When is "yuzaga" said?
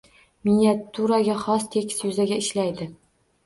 2.09-2.43